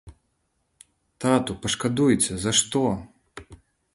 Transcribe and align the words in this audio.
Тату, 1.25 1.51
пашкадуйце, 1.65 2.33
за 2.45 2.51
што? 2.61 2.81